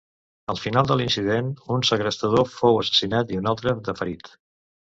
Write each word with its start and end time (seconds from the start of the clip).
Al 0.53 0.57
final 0.61 0.87
de 0.91 0.95
l'incident, 1.01 1.51
un 1.77 1.85
segrestador 1.91 2.49
fou 2.57 2.81
assassinat 2.85 3.35
i 3.37 3.41
un 3.43 3.55
altre 3.55 3.79
de 3.91 3.97
ferit. 4.01 4.37